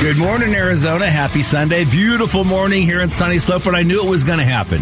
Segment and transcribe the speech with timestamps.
[0.00, 1.04] Good morning, Arizona.
[1.04, 1.84] Happy Sunday.
[1.84, 4.80] Beautiful morning here in Sunny Slope, but I knew it was going to happen.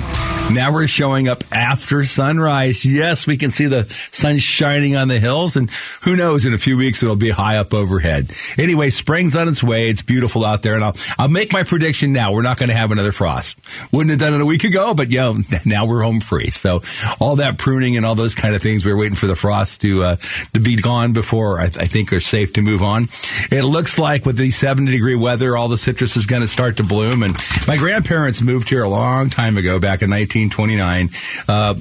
[0.55, 2.87] Now we're showing up after sunrise.
[2.87, 5.71] Yes, we can see the sun shining on the hills, and
[6.03, 8.31] who knows, in a few weeks it'll be high up overhead.
[8.57, 9.91] Anyway, spring's on its way.
[9.91, 12.33] It's beautiful out there, and I'll, I'll make my prediction now.
[12.33, 13.59] We're not going to have another frost.
[13.93, 15.35] Wouldn't have done it a week ago, but yeah,
[15.67, 16.49] now we're home free.
[16.51, 16.81] So
[17.21, 20.03] all that pruning and all those kind of things, we're waiting for the frost to,
[20.03, 20.17] uh,
[20.55, 23.09] to be gone before I, I think are safe to move on.
[23.51, 26.77] It looks like with the 70 degree weather, all the citrus is going to start
[26.77, 27.23] to bloom.
[27.23, 27.35] And
[27.67, 31.09] my grandparents moved here a long time ago, back in 1929.
[31.49, 31.75] Uh,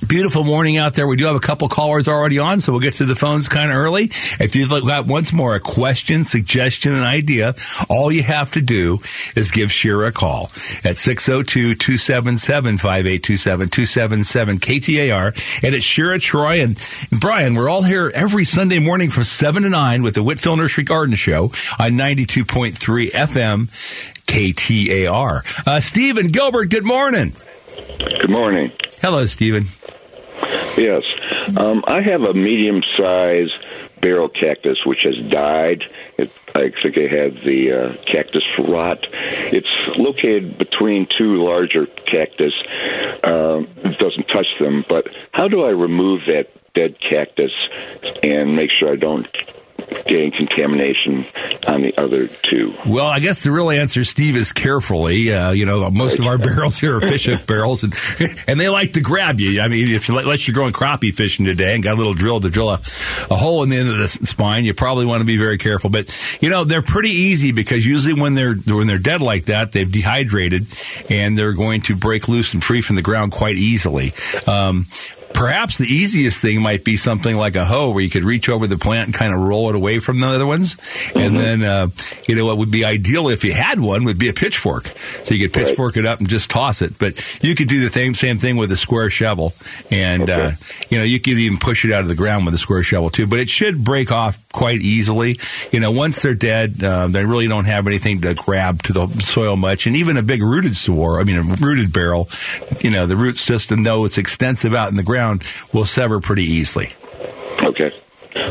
[0.08, 1.06] Beautiful morning out there.
[1.08, 3.70] We do have a couple callers already on, so we'll get to the phones kind
[3.70, 4.06] of early.
[4.40, 7.54] If you've got once more a question, suggestion, an idea,
[7.88, 8.98] all you have to do
[9.36, 10.46] is give Shira a call
[10.84, 15.64] at 602-277-5827, 277-KTAR.
[15.64, 17.54] And it's Shira Troy and Brian.
[17.54, 21.16] We're all here every Sunday morning from 7 to 9 with the Whitfill Nursery Garden
[21.16, 21.46] Show
[21.80, 23.68] on 92.3 FM
[24.26, 25.68] KTAR.
[25.68, 27.34] Uh, Stephen Gilbert, good morning.
[27.98, 28.72] Good morning.
[29.02, 29.66] Hello, Stephen.
[30.78, 31.04] Yes.
[31.58, 33.54] Um, I have a medium sized
[34.02, 35.84] barrel cactus which has died.
[36.18, 39.06] It, I think it had the uh, cactus rot.
[39.12, 42.54] It's located between two larger cactus.
[43.24, 47.54] Um, it doesn't touch them, but how do I remove that dead cactus
[48.24, 49.28] and make sure I don't
[50.06, 51.26] getting contamination
[51.68, 52.76] on the other two?
[52.86, 55.34] Well, I guess the real answer, Steve, is carefully.
[55.34, 57.94] Uh, you know, most of our barrels here are fish barrels, and
[58.48, 59.62] and they like to grab you.
[59.62, 62.42] I mean, if you, unless you're growing crappie fishing today and got a little drill
[62.42, 62.80] to drill a,
[63.30, 65.90] a hole in the end of the spine, you probably want to be very careful.
[65.90, 69.72] But you know, they're pretty easy because usually when they're when they're dead like that,
[69.72, 70.66] they've dehydrated
[71.10, 74.14] and they're going to break loose and free from the ground quite easily.
[74.48, 74.86] Um,
[75.34, 78.68] Perhaps the easiest thing might be something like a hoe where you could reach over
[78.68, 80.76] the plant and kind of roll it away from the other ones.
[80.76, 81.20] Mm-hmm.
[81.20, 81.88] And then, uh,
[82.28, 84.86] you know, what would be ideal if you had one would be a pitchfork.
[85.24, 86.06] So you could pitchfork right.
[86.06, 87.00] it up and just toss it.
[87.00, 89.54] But you could do the same, same thing with a square shovel.
[89.90, 90.34] And, okay.
[90.34, 90.52] uh,
[90.90, 93.10] you know, you could even push it out of the ground with a square shovel
[93.10, 93.28] too.
[93.28, 95.40] But it should break off quite easily.
[95.72, 99.08] You know, once they're dead, uh, they really don't have anything to grab to the
[99.22, 99.88] soil much.
[99.88, 102.30] And even a big rooted swore, I mean, a rooted barrel,
[102.82, 105.21] you know, the root system, though it's extensive out in the ground,
[105.74, 106.92] will sever pretty easily.
[107.62, 107.92] Okay.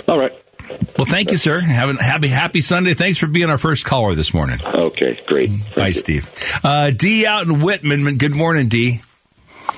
[0.08, 0.32] All right.
[0.96, 1.60] Well, thank you, sir.
[1.60, 2.94] Have a happy, happy Sunday.
[2.94, 4.58] Thanks for being our first caller this morning.
[4.64, 5.50] Okay, great.
[5.50, 5.92] Thank Bye, you.
[5.92, 6.60] Steve.
[6.62, 8.18] Uh, D out in Wittmann.
[8.18, 9.00] Good morning, D.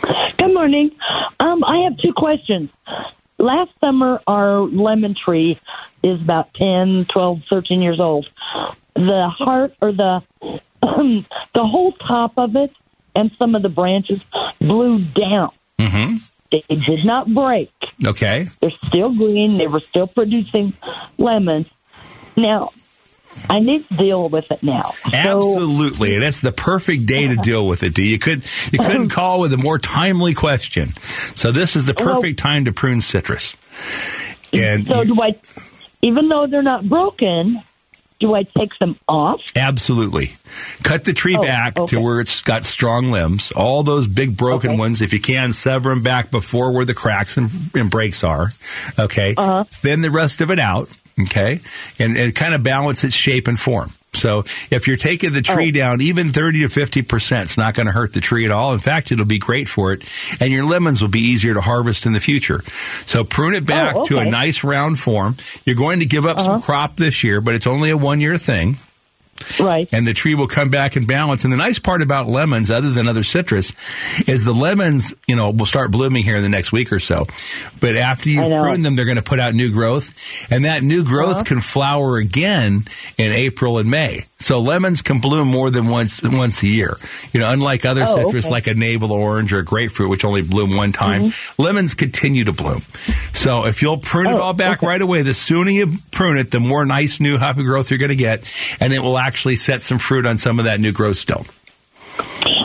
[0.02, 0.90] Good morning.
[1.40, 2.70] Um, I have two questions.
[3.38, 5.58] Last summer, our lemon tree
[6.02, 8.28] is about 10, 12, 13 years old.
[8.94, 10.22] The heart or the
[10.82, 12.72] um, the whole top of it
[13.14, 14.20] and some of the branches
[14.58, 15.50] blew down.
[15.78, 16.16] Mm-hmm.
[16.52, 17.72] They did not break.
[18.06, 18.44] Okay.
[18.60, 19.58] They're still green.
[19.58, 20.74] They were still producing
[21.18, 21.66] lemons.
[22.36, 22.72] Now,
[23.48, 24.92] I need to deal with it now.
[25.10, 27.94] Absolutely, and it's the perfect day to deal with it.
[27.94, 28.10] D.
[28.10, 30.88] You could you couldn't call with a more timely question.
[31.34, 33.56] So this is the perfect well, time to prune citrus.
[34.52, 35.34] And so do I?
[36.02, 37.62] Even though they're not broken,
[38.22, 39.42] do I take them off?
[39.56, 40.30] Absolutely.
[40.84, 41.96] Cut the tree oh, back okay.
[41.96, 43.50] to where it's got strong limbs.
[43.50, 44.78] All those big broken okay.
[44.78, 48.50] ones, if you can, sever them back before where the cracks and, and breaks are.
[48.96, 49.34] Okay.
[49.36, 49.64] Uh-huh.
[49.68, 50.88] Thin the rest of it out.
[51.20, 51.58] Okay.
[51.98, 53.90] And, and kind of balance its shape and form.
[54.14, 55.72] So if you're taking the tree Oh.
[55.72, 58.72] down, even 30 to 50%, it's not going to hurt the tree at all.
[58.72, 60.02] In fact, it'll be great for it.
[60.40, 62.62] And your lemons will be easier to harvest in the future.
[63.06, 65.36] So prune it back Oh, to a nice round form.
[65.64, 66.60] You're going to give up some uh-huh.
[66.64, 68.76] crop this year, but it's only a one year thing
[69.60, 69.88] Right.
[69.92, 71.44] and the tree will come back in balance.
[71.44, 73.72] And the nice part about lemons, other than other citrus,
[74.28, 77.26] is the lemons, you know, will start blooming here in the next week or so.
[77.80, 81.04] But after you prune them, they're going to put out new growth, and that new
[81.04, 81.44] growth Uh-huh.
[81.44, 82.84] can flower again
[83.18, 84.26] in April and May.
[84.42, 86.96] So lemons can bloom more than once once a year.
[87.32, 88.52] You know, unlike other Oh, citrus okay.
[88.52, 92.52] like a navel orange or a grapefruit, which only bloom one time, lemons continue to
[92.52, 92.82] bloom.
[93.32, 94.38] So if you'll prune it Mm-hmm.
[94.38, 94.86] Oh, all back okay.
[94.86, 98.08] right away, the sooner you prune it, the more nice new happy growth you're going
[98.10, 98.50] to get,
[98.80, 101.44] and it will actually set some fruit on some of that new growth still.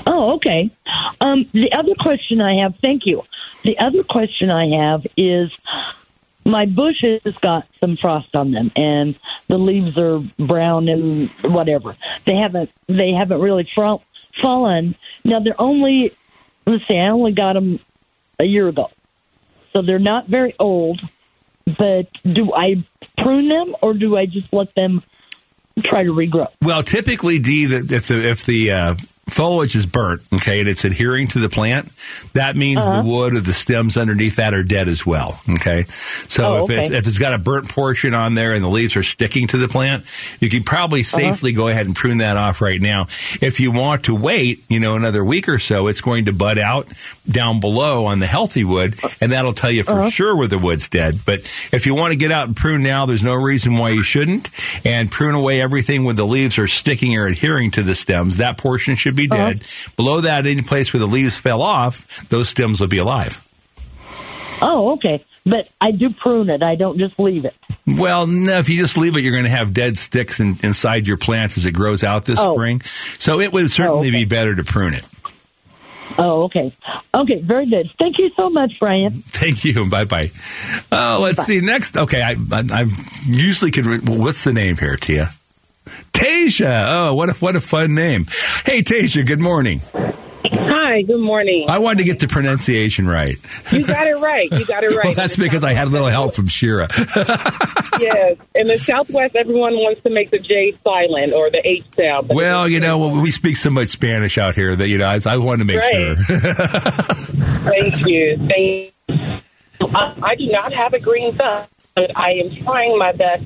[0.06, 0.70] Oh, okay.
[1.22, 3.24] Um, the other question I have, thank you.
[3.64, 5.52] The other question I have is
[6.48, 11.96] my bushes got some frost on them and the leaves are brown and whatever.
[12.26, 14.02] They haven't, they haven't really fro-
[14.34, 14.96] fallen.
[15.26, 16.16] Now they're only,
[16.66, 17.80] let's see, I only got them
[18.40, 18.90] a year ago.
[19.74, 21.02] So they're not very old,
[21.78, 22.86] but do I
[23.18, 25.04] prune them or do I just let them
[25.84, 26.48] try to regrow?
[26.62, 28.96] Well, typically, D, if the if the uh,
[29.28, 31.92] foliage is burnt, okay, and it's adhering to the plant,
[32.34, 33.02] that means Uh-huh.
[33.02, 35.40] the wood or the stems underneath that are dead as well.
[35.50, 35.84] Okay,
[36.28, 38.96] so Oh, if it's if it's got a burnt portion on there and the leaves
[38.96, 40.06] are sticking to the plant,
[40.40, 41.18] you can probably Uh-huh.
[41.34, 43.08] safely go ahead and prune that off right now.
[43.42, 46.58] If you want to wait, you know, another week or so, it's going to bud
[46.58, 46.88] out
[47.30, 50.06] down below on the healthy wood, and that'll tell you Uh-huh.
[50.06, 51.20] for sure where the wood's dead.
[51.26, 51.42] But
[51.72, 54.50] if you want to get out and prune now, there's no reason why you shouldn't.
[54.86, 58.38] And prune away everything where the leaves are sticking or adhering to the stems.
[58.38, 59.62] That portion should be dead.
[59.98, 63.44] Below that, any place where the leaves fell off, those stems will be alive.
[64.62, 65.24] Oh, okay.
[65.46, 66.62] But I do prune it.
[66.64, 67.56] I don't just leave it.
[67.86, 71.08] Well, no, if you just leave it, you're going to have dead sticks in, inside
[71.08, 72.54] your plant as it grows out this Oh.
[72.54, 72.82] spring.
[72.82, 74.12] So it would certainly okay.
[74.12, 75.06] be better to prune it.
[76.18, 76.74] Oh, okay.
[77.14, 77.92] Okay, very good.
[78.00, 79.22] Thank you so much, Brian.
[79.22, 79.86] Thank you.
[79.90, 80.32] Bye bye.
[80.92, 81.60] Uh, let's see.
[81.62, 81.96] Next.
[81.96, 82.22] Okay.
[82.22, 82.86] I, I, I
[83.26, 83.86] usually can.
[83.86, 85.30] Re- well, what's the name here, Tia?
[86.14, 86.86] Tasia.
[87.10, 88.26] Oh, what a, what a fun name.
[88.66, 89.82] Hey, Tasia, good morning.
[90.50, 91.66] Hi, good morning.
[91.68, 93.36] I wanted to get the pronunciation right.
[93.74, 94.50] You got it right.
[94.52, 95.06] You got it right.
[95.06, 96.88] Well, that's because I had a little help from Shira.
[98.00, 98.38] yes.
[98.56, 102.30] In the Southwest, everyone wants to make the J silent or the H sound.
[102.30, 105.38] Well, you know, we speak so much Spanish out here that, you know, I, I
[105.38, 105.92] wanted to make Right.
[105.92, 106.16] sure.
[107.68, 108.38] Thank you.
[108.48, 108.94] Thank
[109.82, 113.44] I, I do not have a green thumb, but I am trying my best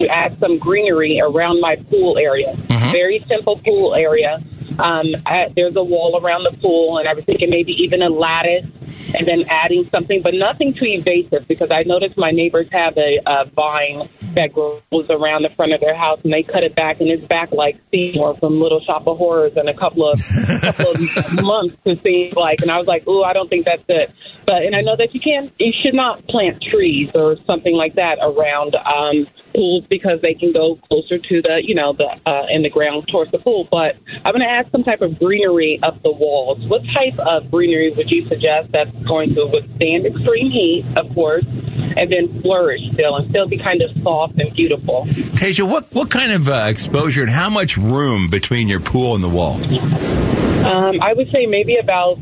[0.00, 2.56] to add some greenery around my pool area.
[2.92, 4.42] Very simple pool area.
[4.78, 8.08] Um, I, there's a wall around the pool, and I was thinking maybe even a
[8.08, 8.66] lattice,
[9.14, 13.20] and then adding something, but nothing too invasive because I noticed my neighbors have a,
[13.26, 17.00] a vine that grows around the front of their house, and they cut it back,
[17.00, 20.20] and it's back like Seymour from Little Shop of Horrors in a couple of
[20.60, 22.60] couple of months to seem like.
[22.62, 24.10] And I was like, "Ooh, I don't think that's it."
[24.46, 27.94] But and I know that you can't, you should not plant trees or something like
[27.94, 32.46] that around um, pools because they can go closer to the, you know, the uh,
[32.50, 33.66] in the ground towards the pool.
[33.70, 36.66] But I'm going to add some type of greenery up the walls.
[36.66, 41.44] What type of greenery would you suggest that's going to withstand extreme heat, of course,
[41.46, 45.04] and then flourish still and still be kind of soft and beautiful?
[45.06, 49.24] Tasia, what, what kind of uh, exposure and how much room between your pool and
[49.24, 49.54] the wall?
[49.54, 52.18] Um, I would say maybe about.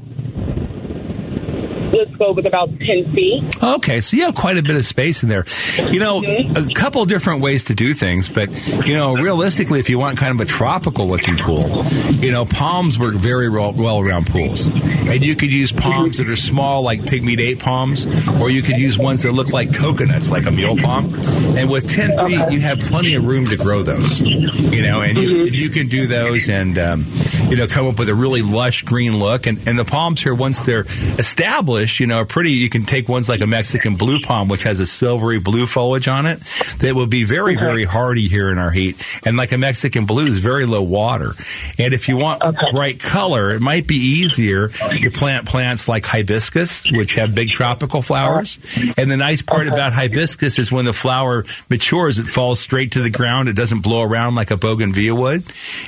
[1.93, 3.63] Let's go with about ten feet.
[3.63, 5.45] Okay, so you have quite a bit of space in there.
[5.91, 8.51] You know, a couple different ways to do things, but
[8.87, 12.99] you know, realistically, if you want kind of a tropical looking pool, you know, palms
[12.99, 17.37] work very well, around pools, and you could use palms that are small, like pygmy
[17.37, 18.07] date palms,
[18.41, 21.15] or you could use ones that look like coconuts, like a mule palm.
[21.57, 24.21] And with ten feet, you have plenty of room to grow those.
[24.21, 27.07] You know, and you, you can do those, and um,
[27.49, 29.47] you know, come up with a really lush green look.
[29.47, 30.85] And, and the palms here, once they're
[31.19, 32.53] established, you know, are pretty.
[32.53, 36.09] You can take ones like a Mexican blue palm, which has a silvery blue foliage
[36.09, 36.41] on it,
[36.79, 38.97] that will be very, very hardy here in our heat.
[39.25, 41.33] And like a Mexican blue is very low water.
[41.79, 42.43] And if you want
[42.73, 48.03] bright color, it might be easier to plant plants like hibiscus, which have big tropical
[48.03, 48.59] flowers.
[48.97, 53.03] And the nice part about hibiscus is when the flower matures, it falls straight to
[53.03, 53.49] the ground.
[53.49, 55.45] It doesn't blow around like a bougainvillea would.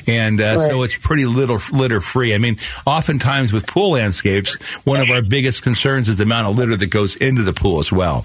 [0.07, 2.35] And uh, so it's pretty little litter free.
[2.35, 4.55] I mean, oftentimes with pool landscapes,
[4.85, 7.55] one of our biggest concerns concerns is the amount of litter that goes into the
[7.55, 8.23] pool as well.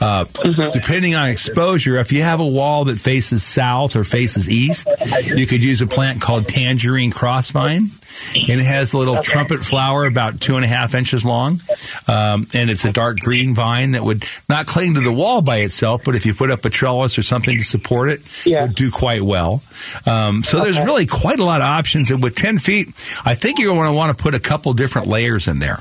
[0.00, 0.24] Uh,
[0.72, 4.88] Depending on exposure, if you have a wall that faces south or faces east,
[5.24, 7.90] you could use a plant called tangerine crossvine.
[8.34, 11.60] And it has a little trumpet flower about two and a half inches long.
[12.06, 15.58] Um, and it's a dark green vine that would not cling to the wall by
[15.58, 18.62] itself, but if you put up a trellis or something to support it, Yeah.
[18.62, 19.62] would do quite well.
[20.06, 22.10] Um, so there's really quite a lot of options.
[22.10, 22.88] And with 10 feet,
[23.24, 25.80] I think you're going to want to put a couple different layers in there.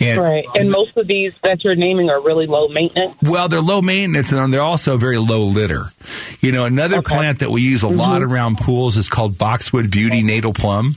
[0.00, 0.44] And Right.
[0.54, 3.14] And most of these that you're naming are really low maintenance.
[3.22, 5.84] well, they're low maintenance and they're also very low litter.
[6.40, 7.14] You know, another Okay.
[7.14, 8.32] plant that we use a lot Mm-hmm.
[8.32, 10.94] around pools is called boxwood beauty natal plum.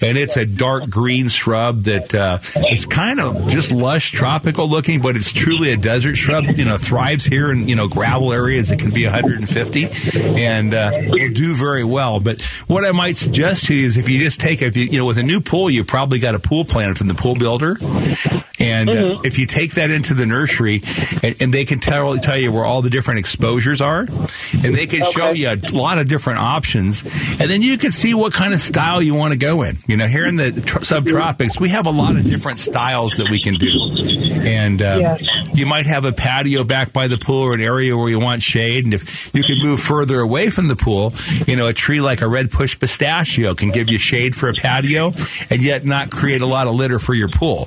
[0.00, 2.38] And it's a dark green shrub that uh,
[2.70, 6.44] is kind of just lush, tropical looking, but it's truly a desert shrub.
[6.44, 8.70] You know, thrives here in, you know, gravel areas.
[8.70, 9.88] It can be 150
[10.40, 12.20] and uh, will do very well.
[12.20, 14.98] But what I might suggest to you is if you just take, if you, you
[14.98, 17.76] know, with a new pool, you probably got a pool plan from the pool builder.
[18.58, 20.82] And uh, if you take that into the nursery,
[21.22, 24.86] and, and they can tell tell you where all the different exposures are, and they
[24.86, 28.54] can show you a lot of different options, and then you can see what kind
[28.54, 29.75] of style you want to go in.
[29.86, 33.28] You know, here in the tr- subtropics, we have a lot of different styles that
[33.30, 33.70] we can do,
[34.42, 35.22] and uh, Yes.
[35.54, 38.42] you might have a patio back by the pool or an area where you want
[38.42, 41.12] shade, and if you can move further away from the pool,
[41.46, 44.54] you know, a tree like a red push pistachio can give you shade for a
[44.54, 45.12] patio,
[45.50, 47.66] and yet not create a lot of litter for your pool.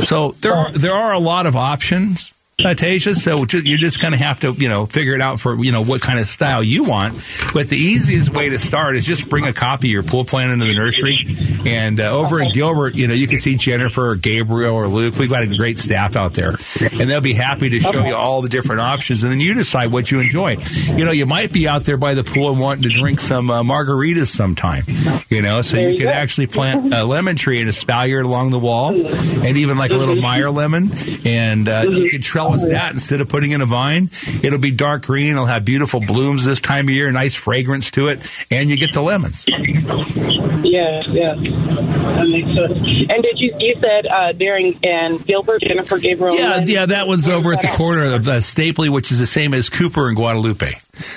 [0.00, 2.32] So there are there are a lot of options.
[2.60, 5.54] Tasia, so ju- you're just kind of have to, you know, figure it out for,
[5.62, 7.14] you know, what kind of style you want.
[7.54, 10.50] But the easiest way to start is just bring a copy of your pool plan
[10.50, 11.24] into the nursery.
[11.64, 15.14] And uh, over in Gilbert, you know, you can see Jennifer or Gabriel or Luke.
[15.18, 16.56] We've got a great staff out there.
[16.80, 19.22] And they'll be happy to show you all the different options.
[19.22, 20.56] And then you decide what you enjoy.
[20.88, 23.52] You know, you might be out there by the pool and wanting to drink some
[23.52, 24.82] uh, margaritas sometime,
[25.28, 28.50] you know, so you you could actually plant a lemon tree and a spaliard along
[28.50, 30.90] the wall and even like a little Meyer lemon.
[31.24, 34.10] And uh, you can trellis that instead of putting in a vine.
[34.42, 35.32] It'll be dark green.
[35.32, 38.92] It'll have beautiful blooms this time of year, nice fragrance to it, and you get
[38.92, 39.44] the lemons.
[39.48, 41.34] Yeah, yeah.
[41.34, 42.78] That makes sense.
[43.10, 46.34] And did you you said uh, during and Gilbert, Jennifer Gabriel?
[46.34, 49.54] Yeah, yeah, that one's over at the corner of uh, Stapley, which is the same
[49.54, 50.72] as Cooper and Guadalupe.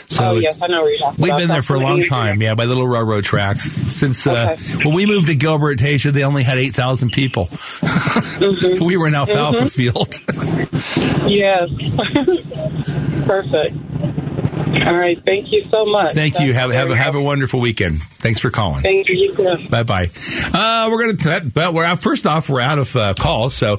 [0.07, 2.41] So Oh, yes, I know where you're talking We've been there for a long time,
[2.41, 3.63] yeah, by the little railroad tracks.
[3.93, 4.85] Since uh, Okay.
[4.85, 7.45] when we moved to Gilbert, Tasha, they only had 8,000 people.
[7.45, 8.85] Mm-hmm.
[8.85, 10.15] we were an alfalfa field.
[11.29, 11.69] Yes.
[13.25, 13.75] Perfect.
[14.85, 15.21] All right.
[15.25, 16.13] Thank you so much.
[16.15, 16.53] Thank you.
[16.53, 18.01] Have, have, a, have a wonderful weekend.
[18.01, 18.81] Thanks for calling.
[18.81, 19.33] Thank you.
[19.69, 20.09] Bye bye.
[20.53, 23.53] Uh, we're going to, but we're out, first off, we're out of uh, calls.
[23.53, 23.77] So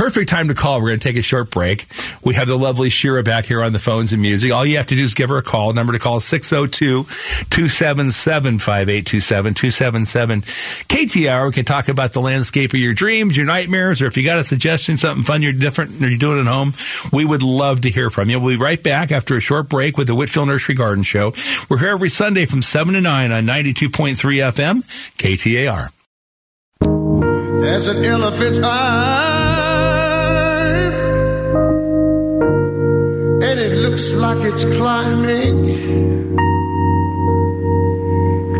[0.00, 0.80] perfect time to call.
[0.80, 1.84] We're going to take a short break.
[2.24, 4.50] We have the lovely Shira back here on the phones and music.
[4.50, 5.74] All you have to do is give her a call.
[5.74, 7.04] Number to call is 602
[7.50, 11.48] 277 5827 277 KTAR.
[11.48, 14.38] We can talk about the landscape of your dreams, your nightmares, or if you got
[14.38, 16.72] a suggestion, something fun you're different or you're doing at home,
[17.12, 18.40] we would love to hear from you.
[18.40, 21.34] We'll be right back after a short break with the Whitfill Nursery Garden Show.
[21.68, 24.82] We're here every Sunday from 7 to 9 on 92.3 FM,
[25.18, 25.90] KTAR.
[27.60, 29.49] There's an elephant's eye,
[34.00, 35.66] looks like it's climbing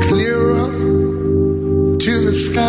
[0.02, 0.70] clear up
[1.98, 2.60] to the sky.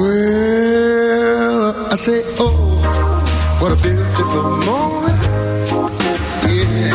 [0.00, 2.54] Well, I say, oh,
[3.60, 5.20] what a beautiful moment.
[6.50, 6.94] Yeah.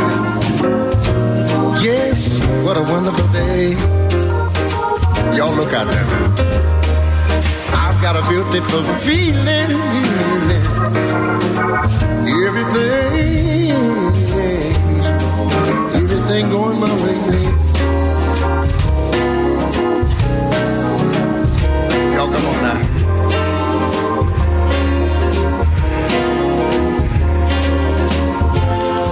[1.82, 3.76] Yes, what a wonderful day.
[5.38, 6.55] Y'all look out there.
[8.06, 9.72] Got a beautiful feeling.
[12.46, 13.88] Everything's,
[15.96, 17.18] everything going my way.
[22.14, 22.80] Y'all come on now.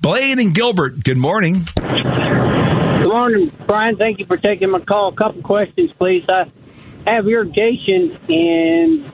[0.00, 1.64] Blaine and Gilbert, good morning.
[1.74, 3.96] Good morning, Brian.
[3.96, 5.08] Thank you for taking my call.
[5.08, 6.24] A couple questions, please.
[6.28, 6.46] I
[7.06, 9.10] have irrigation and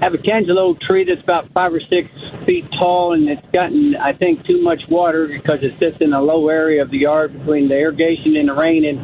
[0.00, 2.10] have a cantaloupe tree that's about five or six
[2.44, 6.22] feet tall, and it's gotten, I think, too much water because it sits in a
[6.22, 8.98] low area of the yard between the irrigation and the rain, and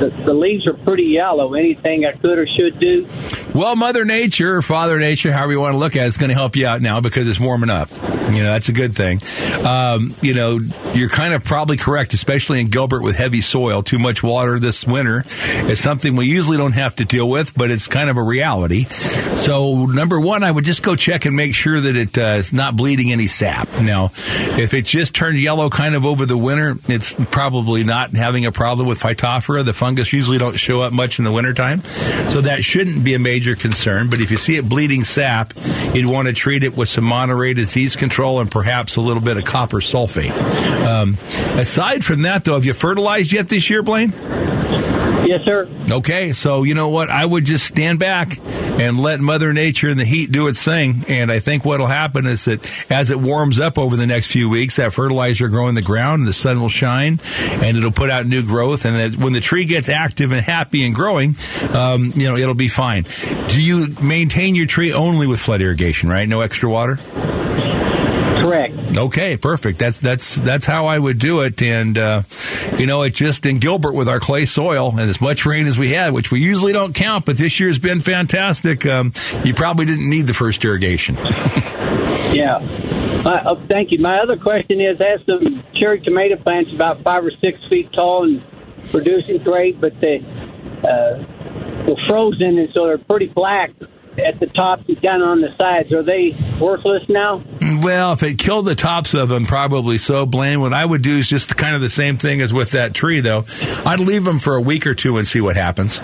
[0.00, 1.54] the, the leaves are pretty yellow.
[1.54, 3.06] Anything I could or should do?
[3.54, 6.34] Well, Mother Nature, Father Nature, however you want to look at it, is going to
[6.34, 7.90] help you out now because it's warming up.
[7.90, 9.20] You know, that's a good thing.
[9.66, 10.60] Um, you know,
[10.94, 13.82] you're kind of probably correct, especially in Gilbert with heavy soil.
[13.82, 15.24] Too much water this winter
[15.68, 18.84] is something we usually don't have to deal with, but it's kind of a reality.
[18.84, 22.76] So, number one, I would just go check and make sure that it uh, not
[22.76, 23.68] bleeding any sap.
[23.80, 28.46] Now, if it just turned yellow kind of over the winter, it's probably not having
[28.46, 29.64] a problem with Phytophthora.
[29.64, 31.82] The fungus usually don't show up much in the wintertime.
[31.82, 34.10] So that shouldn't be a major concern.
[34.10, 35.52] But if you see it bleeding sap,
[35.94, 39.36] you'd want to treat it with some Monterey disease control and perhaps a little bit
[39.36, 40.30] of copper sulfate.
[40.84, 41.16] Um,
[41.58, 44.12] aside from that, though, have you fertilized yet this year, Blaine?
[45.26, 45.68] Yes, sir.
[45.90, 47.10] Okay, so you know what?
[47.10, 51.04] I would just stand back and let Mother Nature and the heat do its thing.
[51.08, 54.48] And I think what'll happen is that as it warms up over the next few
[54.48, 57.92] weeks, that fertilizer will grow in the ground, and the sun will shine, and it'll
[57.92, 58.84] put out new growth.
[58.84, 61.34] And when the tree gets active and happy and growing,
[61.70, 63.04] um, you know it'll be fine.
[63.48, 66.08] Do you maintain your tree only with flood irrigation?
[66.08, 66.28] Right?
[66.28, 66.98] No extra water.
[68.44, 68.96] Correct.
[68.96, 69.78] Okay, perfect.
[69.78, 71.60] That's that's that's how I would do it.
[71.62, 72.22] And uh,
[72.78, 75.78] you know, it just in Gilbert with our clay soil and as much rain as
[75.78, 78.86] we had, which we usually don't count, but this year's been fantastic.
[78.86, 79.12] Um,
[79.44, 81.16] you probably didn't need the first irrigation.
[82.32, 82.58] yeah.
[83.24, 83.98] Uh, oh, thank you.
[83.98, 87.92] My other question is: I have some cherry tomato plants about five or six feet
[87.92, 88.42] tall and
[88.90, 90.24] producing great, but they
[90.82, 91.22] uh,
[91.86, 93.72] were frozen, and so they're pretty black
[94.18, 95.92] at the top and down on the sides.
[95.92, 97.42] Are they worthless now?
[97.82, 100.26] Well, if it killed the tops of them, probably so.
[100.26, 102.94] Blaine, what I would do is just kind of the same thing as with that
[102.94, 103.44] tree, though.
[103.86, 106.00] I'd leave them for a week or two and see what happens.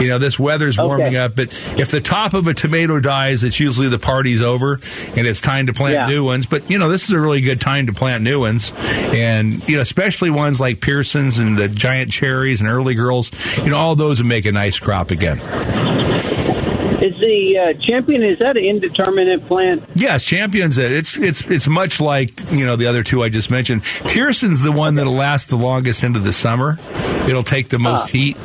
[0.00, 1.16] You know, this weather's warming Okay.
[1.16, 4.80] up, but if the top of a tomato dies, it's usually the party's over
[5.14, 6.06] and it's time to plant Yeah.
[6.06, 6.46] new ones.
[6.46, 8.72] But, you know, this is a really good time to plant new ones.
[8.78, 13.70] And, you know, especially ones like Pearson's and the giant cherries and early girls, you
[13.70, 15.38] know, all those would make a nice crop again.
[17.02, 19.82] Is the uh, champion is that an indeterminate plant?
[19.94, 20.76] Yes, champions.
[20.78, 20.92] it.
[20.92, 23.82] It's it's it's much like you know the other two I just mentioned.
[23.84, 26.78] Pearson's the one that'll last the longest into the summer.
[27.28, 28.06] It'll take the most Ah.
[28.08, 28.36] heat.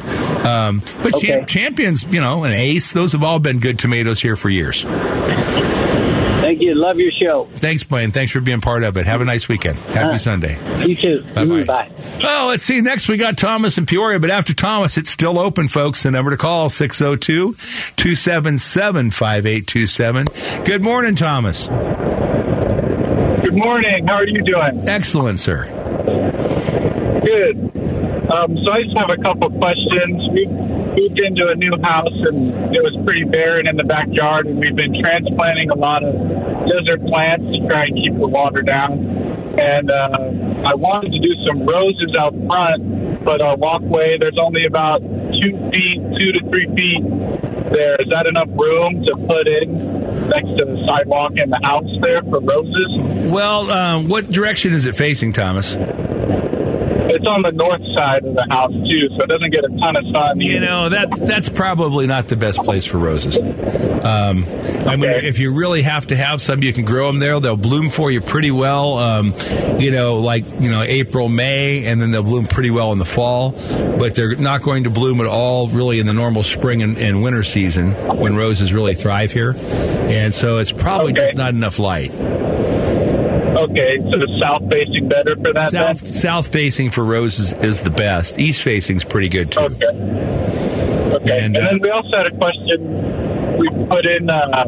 [0.45, 1.43] Um, but Okay.
[1.47, 4.85] Champions, you know, and Ace, those have all been good tomatoes here for years.
[6.85, 6.99] Thank you.
[6.99, 7.47] Love your show.
[7.57, 8.11] Thanks, Blaine.
[8.11, 9.05] Thanks for being part of it.
[9.07, 9.77] Have a nice weekend.
[9.79, 10.57] Happy Uh, Sunday.
[10.87, 11.23] You too.
[11.33, 11.45] Bye-bye.
[11.45, 11.89] Mhm, Bye.
[12.21, 12.81] Well, let's see.
[12.81, 16.03] Next, we got Thomas in Peoria, but after Thomas, it's still open, folks.
[16.03, 17.53] The number to call 602
[17.95, 20.27] 277 5827.
[20.65, 21.67] Good morning, Thomas.
[21.67, 24.05] Good morning.
[24.07, 24.79] How are you doing?
[24.87, 25.65] Excellent, sir.
[27.23, 27.71] Good.
[28.35, 30.27] Um, so I just have a couple questions.
[30.33, 34.59] We moved into a new house and it was pretty barren in the backyard, and
[34.59, 36.13] we've been transplanting a lot of
[36.67, 39.07] desert plants to try and keep the water down.
[39.57, 44.65] And uh, I wanted to do some roses out front, but our walkway there's only
[44.65, 47.03] about two feet, two to three feet
[47.71, 47.95] there.
[48.01, 49.75] Is that enough room to put in
[50.27, 53.31] next to the sidewalk and the house there for roses?
[53.31, 55.77] Well, um, what direction is it facing, Thomas?
[57.15, 59.95] It's on the north side of the house too, so it doesn't get a ton
[59.95, 60.41] of sun.
[60.41, 63.37] You know that that's probably not the best place for roses.
[63.39, 64.43] Um,
[64.87, 67.39] I mean, if you really have to have some, you can grow them there.
[67.39, 68.97] They'll bloom for you pretty well.
[68.97, 69.33] Um,
[69.79, 73.05] you know, like you know April, May, and then they'll bloom pretty well in the
[73.05, 73.51] fall.
[73.97, 77.23] But they're not going to bloom at all really in the normal spring and, and
[77.23, 79.55] winter season when roses really thrive here.
[79.57, 81.21] And so it's probably Okay.
[81.25, 82.11] just not enough light.
[83.55, 85.71] Okay, so the south facing better for that.
[85.71, 88.37] South south facing for roses is the best.
[88.37, 89.61] East facing is pretty good too.
[89.61, 89.85] Okay.
[91.15, 91.45] Okay.
[91.45, 93.57] And, And, uh, then we also had a question.
[93.57, 94.65] We put in uh,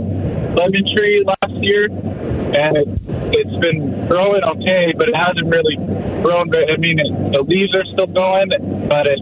[0.56, 2.88] lemon tree last year, and it,
[3.34, 5.76] it's been growing okay, but it hasn't really
[6.24, 6.50] grown.
[6.50, 9.20] Very, I mean, it, the leaves are still going, but it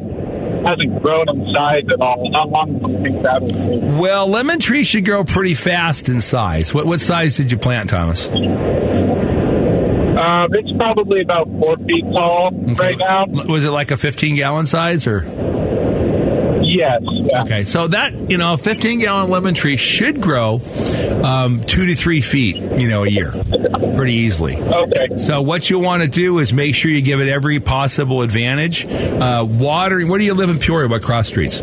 [0.63, 2.32] hasn't grown in size at all.
[2.34, 3.99] How long do you think that will take?
[3.99, 6.71] Well, lemon trees should grow pretty fast in size.
[6.71, 8.30] What what size did you plant, Thomas?
[10.15, 13.25] Um, it's probably about four feet tall right now.
[13.28, 15.23] Was it like a 15 gallon size or?
[16.63, 17.01] Yes.
[17.04, 17.41] Yeah.
[17.43, 20.62] Okay, so that you know, a 15 gallon lemon tree should grow
[21.23, 23.32] um, two to three feet, you know, a year,
[23.95, 24.56] pretty easily.
[24.58, 25.17] Okay.
[25.17, 28.86] So what you want to do is make sure you give it every possible advantage.
[28.86, 30.08] Uh, watering.
[30.08, 30.88] Where do you live in Peoria?
[30.89, 31.62] What cross streets?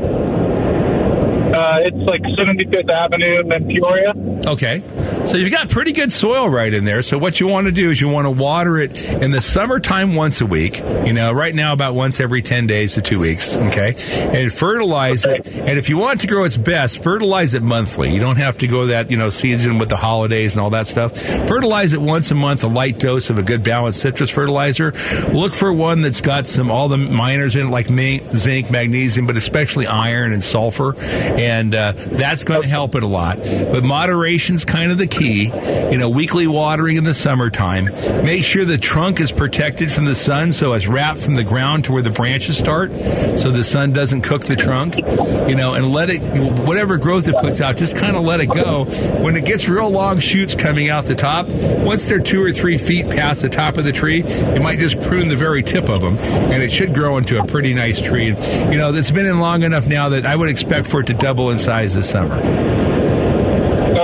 [1.52, 4.14] Uh, it's like 75th Avenue in Peoria.
[4.46, 4.82] Okay.
[5.26, 7.00] So you've got pretty good soil right in there.
[7.02, 10.14] So what you want to do is you want to water it in the summertime
[10.14, 10.78] once a week.
[10.78, 13.56] You know, right now about once every 10 days to two weeks.
[13.56, 13.94] Okay.
[14.32, 15.46] And fertilize it.
[15.46, 18.12] And if you want it to grow its best, fertilize it monthly.
[18.12, 20.86] You don't have to go that, you know, season with the holidays and all that
[20.86, 21.16] stuff.
[21.16, 24.92] Fertilize it once a month, a light dose of a good balanced citrus fertilizer.
[25.32, 29.36] Look for one that's got some, all the miners in it, like zinc, magnesium, but
[29.36, 30.94] especially iron and sulfur.
[30.98, 33.38] And uh, that's going to help it a lot.
[33.38, 35.44] But moderation's kind of the key.
[35.90, 37.84] You know, weekly watering in the summertime.
[38.24, 41.84] Make sure the trunk is protected from the sun so it's wrapped from the ground
[41.84, 44.96] to where the branches start so the sun doesn't cook the trunk.
[44.96, 46.20] You know, and let it,
[46.66, 48.84] whatever growth it puts out, just kind of let it go.
[49.22, 52.78] When it gets real long shoots coming out the top, once they're two or three
[52.78, 56.00] feet past the top of the tree, you might just prune the very tip of
[56.00, 58.28] them and it should grow into a pretty nice tree.
[58.28, 61.06] And, you know, it's been in long enough now that I would expect for it
[61.08, 63.21] to double in size this summer.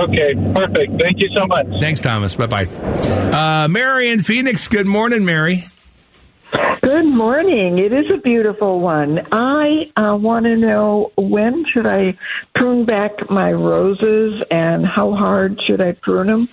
[0.03, 1.01] Okay, perfect.
[1.01, 1.67] Thank you so much.
[1.79, 2.35] Thanks, Thomas.
[2.35, 2.65] Bye bye.
[2.65, 4.67] Uh, Mary in Phoenix.
[4.67, 5.63] Good morning, Mary.
[6.81, 7.77] Good morning.
[7.77, 9.27] It is a beautiful one.
[9.31, 12.17] I uh, want to know when should I
[12.55, 16.49] prune back my roses and how hard should I prune them?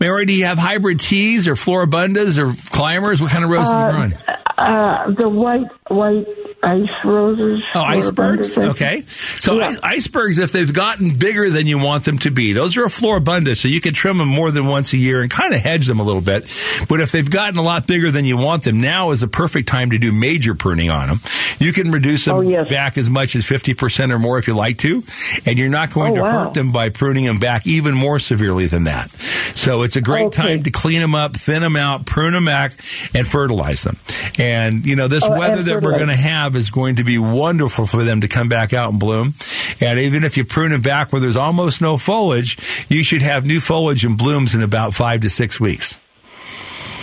[0.00, 3.20] Mary, do you have hybrid teas or floribundas or climbers?
[3.20, 4.12] What kind of roses are you growing?
[4.56, 6.26] Uh, the white white
[6.62, 7.62] ice roses.
[7.74, 8.56] Oh, icebergs.
[8.56, 9.02] Okay.
[9.08, 9.66] So Yeah.
[9.68, 12.88] ice- icebergs, if they've gotten bigger than you want them to be, those are a
[12.88, 15.86] floribunda, so you can trim them more than once a year and kind of hedge
[15.86, 16.44] them a little bit.
[16.88, 19.68] But if they've gotten a lot bigger than you want them, now is a perfect
[19.68, 21.20] time to do major pruning on them.
[21.58, 22.68] You can reduce them Oh, yes.
[22.68, 25.02] back as much as 50% or more if you like to,
[25.44, 26.44] and you're not going Oh, to wow.
[26.44, 29.10] hurt them by pruning them back even more severely than that.
[29.54, 30.42] So it's a great Okay.
[30.42, 32.72] time to clean them up, thin them out, prune them back,
[33.14, 33.96] and fertilize them.
[34.38, 34.43] And,
[34.86, 37.18] you know, this Oh, and weather that we're going to have is going to be
[37.18, 39.34] wonderful for them to come back out and bloom.
[39.80, 43.44] And even if you prune them back where there's almost no foliage, you should have
[43.46, 45.96] new foliage and blooms in about five to six weeks.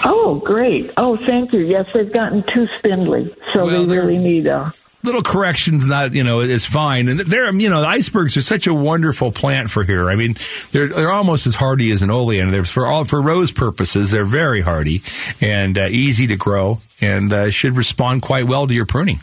[0.04, 0.91] Oh, great.
[0.97, 1.60] Oh, thank you.
[1.60, 4.71] Yes, they've gotten too spindly, so Well, they really need a.
[5.03, 8.67] little corrections not you know it's fine and they're you know the icebergs are such
[8.67, 10.35] a wonderful plant for here i mean
[10.71, 12.51] they're they're almost as hardy as an oleander.
[12.51, 15.01] they're for all for rose purposes they're very hardy
[15.41, 19.17] and uh, easy to grow and uh, should respond quite well to your pruning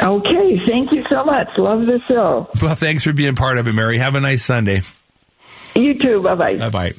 [0.00, 1.56] Okay, thank you so much.
[1.58, 2.48] Love the show.
[2.62, 4.80] well thanks for being part of it mary have a nice sunday
[5.74, 6.22] You too.
[6.22, 6.56] Bye bye.
[6.56, 6.92] bye bye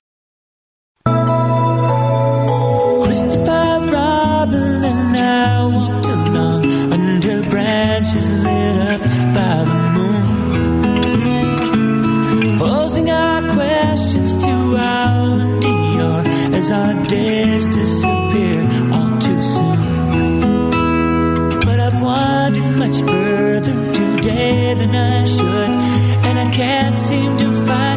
[3.92, 5.46] Robin and I
[22.88, 25.72] much further today than I should,
[26.28, 27.95] and I can't seem to find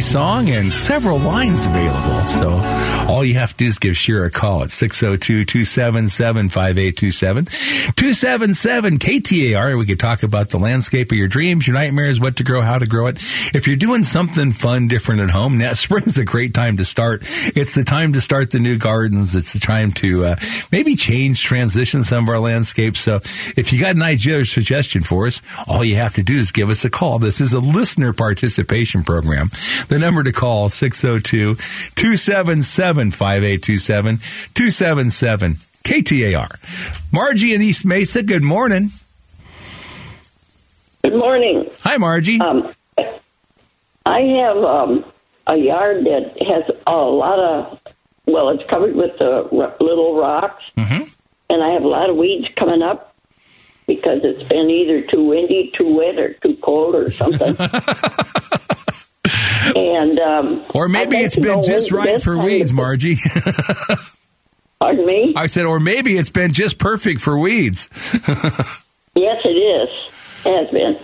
[0.00, 2.24] Song and several lines available.
[2.24, 2.50] So
[3.08, 6.96] all you have to do is give Shira a call at 602-277-5827.
[6.96, 7.46] 277
[8.98, 9.78] KTAR.
[9.78, 12.78] We could talk about the landscape of your dreams, your nightmares, what to grow, how
[12.78, 13.16] to grow it.
[13.54, 17.22] If you're doing something fun, different at home, now spring's a great time to start.
[17.24, 19.34] It's the time to start the new gardens.
[19.34, 20.36] It's the time to uh,
[20.70, 23.00] maybe change, transition some of our landscapes.
[23.00, 23.16] So
[23.56, 26.52] if you got an idea or suggestion for us, all you have to do is
[26.52, 27.18] give us a call.
[27.18, 29.50] This is a listener participation program.
[29.88, 34.18] The number to call 602 277 5827
[34.54, 37.12] 277 KTAR.
[37.12, 38.90] Margie in East Mesa, good morning.
[41.02, 41.68] Good morning.
[41.80, 42.40] Hi, Margie.
[42.40, 42.72] Um,
[44.06, 45.04] I have um,
[45.46, 47.80] a yard that has a lot of,
[48.26, 51.02] well, it's covered with the r- little rocks, Mm-hmm.
[51.50, 53.14] and I have a lot of weeds coming up
[53.86, 57.48] because it's been either too windy, too wet, or too cold, or something.
[59.76, 63.16] and um, Or maybe it's been just right for weeds, Margie.
[64.82, 65.32] Pardon me?
[65.36, 67.88] I said, or maybe it's been just perfect for weeds.
[69.14, 70.44] Yes, it is.
[70.44, 70.98] Has been.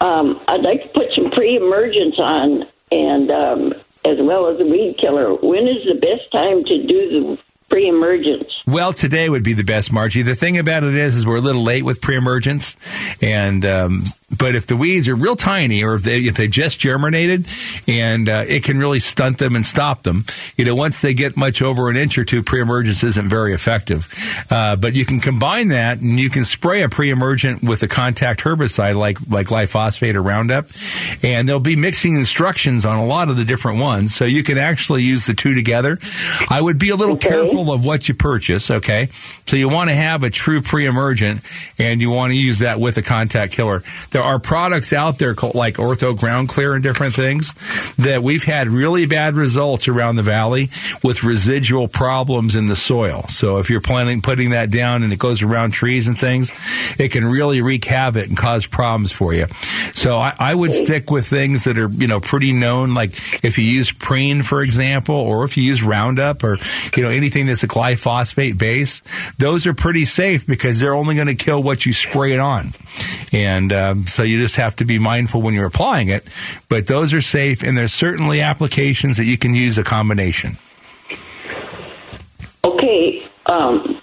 [0.00, 4.96] Um, I'd like to put some pre-emergence on, and um, as well as a weed
[4.98, 5.34] killer.
[5.34, 7.38] When is the best time to do the
[7.70, 8.62] pre-emergence?
[8.66, 10.22] Well, today would be the best, Margie.
[10.22, 12.76] The thing about it is, is we're a little late with pre-emergence,
[13.20, 14.04] and um,
[14.36, 17.46] but if the weeds are real tiny, or if they if they just germinated,
[17.86, 20.26] and uh, it can really stunt them and stop them.
[20.56, 24.06] You know, once they get much over an inch or two, pre-emergence isn't very effective.
[24.50, 28.40] Uh, but you can combine that, and you can spray a pre-emergent with a contact
[28.40, 30.66] herbicide like like glyphosate or Roundup,
[31.22, 34.58] and there'll be mixing instructions on a lot of the different ones, so you can
[34.58, 35.98] actually use the two together.
[36.50, 38.70] I would be a little careful of what you purchase.
[38.70, 39.08] Okay,
[39.46, 41.40] so you want to have a true pre-emergent,
[41.78, 43.82] and you want to use that with a contact killer.
[44.10, 47.54] There are products out there called like Ortho Ground Clear and different things
[47.96, 50.68] that we've had really bad results around the valley
[51.02, 53.22] with residual problems in the soil.
[53.28, 56.52] So if you're planning putting that down and it goes around trees and things,
[56.98, 59.46] it can really wreak havoc and cause problems for you.
[59.92, 63.12] So I, I would stick with things that are, you know, pretty known, like
[63.44, 66.58] if you use preen, for example, or if you use Roundup or,
[66.96, 69.02] you know, anything that's a glyphosate base,
[69.38, 72.74] those are pretty safe because they're only going to kill what you spray it on.
[73.32, 76.26] And um, so you just have to be mindful when you're applying it.
[76.68, 80.58] But those are safe, and there's certainly applications that you can use a combination.
[82.64, 84.00] Okay, um,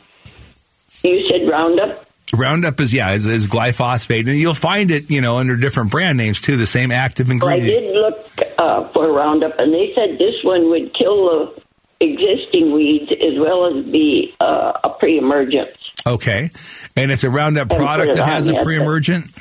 [1.04, 2.06] you said Roundup.
[2.34, 6.18] Roundup is yeah is, is glyphosate, and you'll find it you know under different brand
[6.18, 6.58] names too.
[6.58, 7.78] The same active ingredient.
[7.78, 11.62] I did look uh, for Roundup, and they said this one would kill the
[12.00, 15.78] existing weeds as well as be uh, a pre-emergence.
[16.08, 16.50] Okay,
[16.96, 19.32] and it's a Roundup product that has a pre-emergent.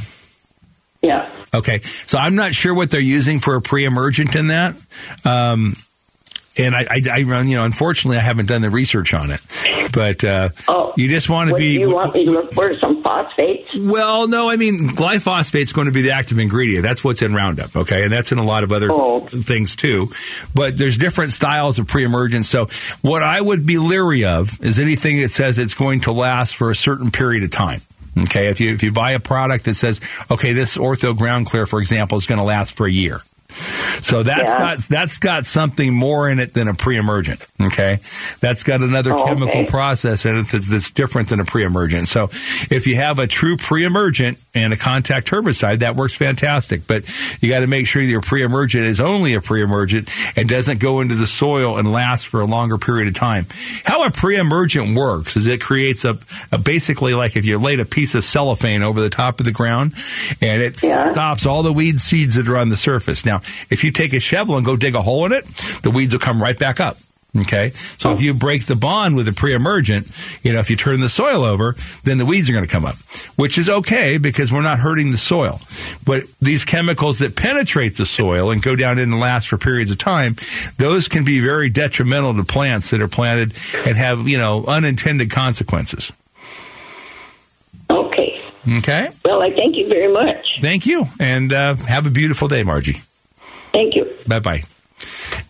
[1.05, 1.31] Yeah.
[1.53, 4.75] Okay, so I'm not sure what they're using for a pre-emergent in that.
[5.25, 5.75] Um,
[6.57, 9.41] and I, I, I run, you know, unfortunately, I haven't done the research on it,
[9.93, 10.51] but uh,
[10.97, 11.75] you just want to be.
[11.75, 13.71] do you want me to look for some phosphates?
[13.77, 16.85] Well, no, I mean glyphosate's going to be the active ingredient.
[16.85, 18.89] That's what's in Roundup, okay, and that's in a lot of other
[19.29, 20.09] things too.
[20.55, 22.49] But there's different styles of pre-emergence.
[22.49, 22.69] So
[23.03, 26.71] what I would be leery of is anything that says it's going to last for
[26.71, 27.81] a certain period of time.
[28.17, 30.01] Okay, if you if you buy a product that says,
[30.31, 33.21] okay, this Ortho Ground Clear, for example, is going to last for a year.
[34.01, 34.59] So that's Yeah.
[34.59, 37.45] got that's got something more in it than a pre-emergent.
[37.61, 37.99] Okay,
[38.41, 39.71] that's got another Oh, chemical okay.
[39.71, 42.09] process in it that's, that's different than a pre-emergent.
[42.09, 42.25] So
[42.71, 46.87] if you have a true pre-emergent and a contact herbicide, that works fantastic.
[46.87, 47.05] But
[47.41, 51.15] you got to make sure your pre-emergent is only a pre-emergent and doesn't go into
[51.15, 53.47] the soil and last for a longer period of time.
[53.85, 56.19] How a pre-emergent works is it creates a,
[56.53, 59.53] a basically like if you laid a piece of cellophane over the top of the
[59.53, 59.93] ground
[60.41, 63.25] and it stops all the weed seeds that are on the surface.
[63.25, 63.41] Now,
[63.71, 65.45] if you take a shovel and go dig a hole in it,
[65.83, 66.97] the weeds will come right back up.
[67.37, 67.71] Okay.
[67.71, 70.09] So if you break the bond with a pre-emergent,
[70.45, 72.85] you know, if you turn the soil over, then the weeds are going to come
[72.85, 72.95] up,
[73.35, 75.59] which is okay because we're not hurting the soil.
[76.05, 79.91] But these chemicals that penetrate the soil and go down in and last for periods
[79.91, 80.37] of time,
[80.79, 83.53] those can be very detrimental to plants that are planted
[83.85, 86.13] and have, you know, unintended consequences.
[87.91, 88.41] Okay.
[88.79, 89.11] Okay.
[89.25, 90.61] Well, I thank you very much.
[90.61, 91.07] Thank you.
[91.19, 93.01] And uh, have a beautiful day, Margie.
[93.75, 94.07] Thank you.
[94.29, 94.63] Bye bye.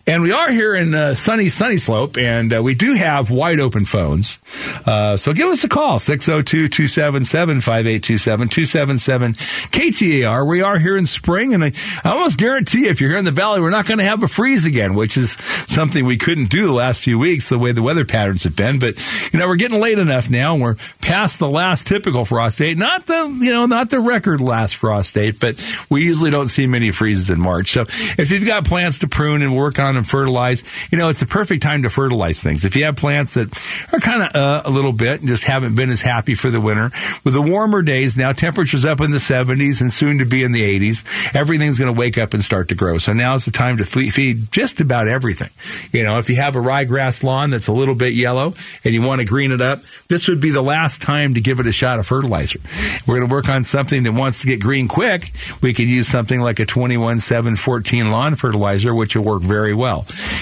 [0.07, 3.85] And we are here in uh, sunny, Sunnyslope, and uh, we do have wide open
[3.85, 4.37] phones.
[4.85, 10.47] Uh, so give us a call, 602 277 5827 277 KTAR.
[10.47, 11.71] We are here in spring, and I,
[12.03, 14.27] I almost guarantee if you're here in the valley, we're not going to have a
[14.27, 15.31] freeze again, which is
[15.67, 18.77] something we couldn't do the last few weeks, the way the weather patterns have been.
[18.77, 22.59] But, you know, we're getting late enough now, and we're past the last typical frost
[22.59, 22.77] date.
[22.77, 25.55] Not the, you know, not the record last frost date, but
[25.89, 27.71] we usually don't see many freezes in March.
[27.71, 27.81] So
[28.19, 31.25] if you've got plants to prune and work on and fertilize, you know, it's a
[31.25, 32.65] perfect time to fertilize things.
[32.65, 33.47] If you have plants that
[33.93, 36.61] are kind of uh, a little bit and just haven't been as happy for the
[36.61, 36.91] winter,
[37.23, 40.51] with the warmer days now, temperatures up in the 70s and soon to be in
[40.51, 42.97] the 80s, everything's going to wake up and start to grow.
[42.97, 45.49] So now's the time to feed just about everything.
[45.91, 48.53] You know, if you have a ryegrass lawn that's a little bit yellow
[48.83, 51.59] and you want to green it up, this would be the last time to give
[51.59, 52.59] it a shot of fertilizer.
[53.07, 55.31] We're going to work on something that wants to get green quick.
[55.61, 59.73] We could use something like a 21 7 14 lawn fertilizer, which will work very
[59.73, 59.84] well.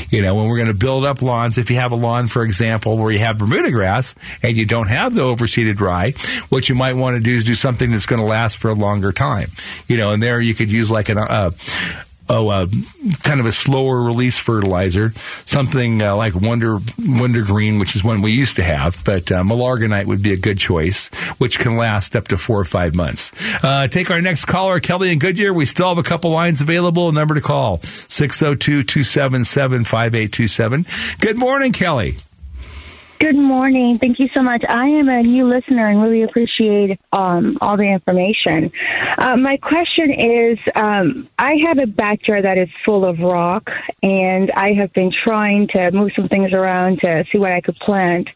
[0.09, 2.43] You know, when we're going to build up lawns, if you have a lawn, for
[2.43, 6.11] example, where you have Bermuda grass and you don't have the overseeded rye,
[6.49, 8.75] what you might want to do is do something that's going to last for a
[8.75, 9.49] longer time.
[9.87, 11.51] You know, and there you could use like an, uh,
[12.29, 12.67] oh, uh,
[13.23, 15.11] kind of a slower release fertilizer,
[15.45, 19.43] something uh, like Wonder Wonder Green, which is one we used to have, but uh,
[19.43, 21.07] would be a good choice,
[21.37, 23.31] which can last up to four or five months.
[23.63, 25.53] Uh, take our next caller, Kelly in Goodyear.
[25.53, 27.11] We still have a couple lines available.
[27.11, 30.85] Number to call 602 277 5827.
[31.19, 32.15] Good morning, Kelly.
[33.23, 33.99] Good morning.
[33.99, 34.65] Thank you so much.
[34.67, 38.69] I am a new listener and really appreciate um, all the information.
[39.17, 44.51] Uh, my question is um, I have a backyard that is full of rock, and
[44.51, 48.27] I have been trying to move some things around to see what I could plant.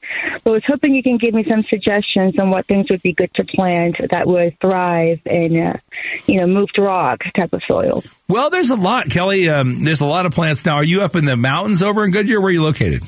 [0.45, 3.11] But I was hoping you can give me some suggestions on what things would be
[3.11, 5.79] good to plant that would thrive in, uh,
[6.27, 8.05] you know, moved rock type of soil.
[8.29, 9.49] Well, there's a lot, Kelly.
[9.49, 10.75] Um, there's a lot of plants now.
[10.75, 12.39] Are you up in the mountains over in Goodyear?
[12.39, 13.03] Where are you located?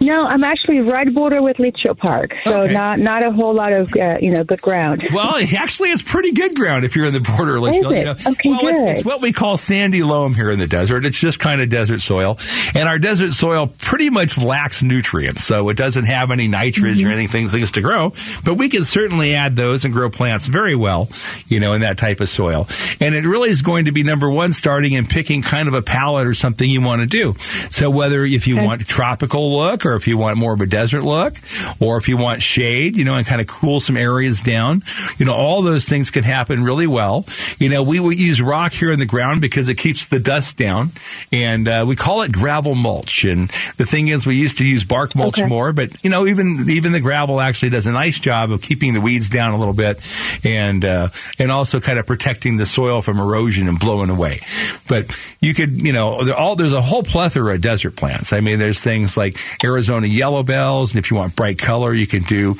[0.00, 2.72] No, I'm actually right border with Litchfield Park, so Okay.
[2.72, 5.02] not not a whole lot of uh, you know good ground.
[5.12, 7.94] Well, actually, it's pretty good ground if you're in the border of Litchfield.
[7.94, 8.10] You know.
[8.12, 8.88] Okay, well, it's, good.
[8.90, 11.04] it's what we call sandy loam here in the desert.
[11.06, 12.38] It's just kind of desert soil,
[12.74, 17.06] and our desert soil pretty much lacks nutrients, so it doesn't have any nitrogen Mm-hmm.
[17.08, 18.12] or anything things to grow.
[18.44, 21.08] But we can certainly add those and grow plants very well,
[21.48, 22.66] you know, in that type of soil.
[23.00, 25.82] And it really is going to be number one, starting and picking kind of a
[25.82, 27.34] palette or something you want to do.
[27.70, 31.02] So whether if you want tropical look or if you want more of a desert
[31.02, 31.34] look
[31.80, 34.82] or if you want shade, you know, and kind of cool some areas down,
[35.18, 37.24] you know, all those things can happen really well.
[37.58, 40.56] You know, we would use rock here in the ground because it keeps the dust
[40.56, 40.90] down
[41.32, 43.24] and uh, we call it gravel mulch.
[43.24, 45.46] And the thing is, we used to use bark mulch Okay.
[45.48, 48.94] more, but you know, even even the gravel actually does a nice job of keeping
[48.94, 49.98] the weeds down a little bit
[50.44, 54.40] and uh, and also kind of protecting the soil from erosion and blowing away.
[54.88, 58.32] But you could, you know, there all there's a whole plethora of desert plants.
[58.32, 59.36] I mean, there's things like
[59.70, 62.56] Arizona yellow bells, and if you want bright color, you can do,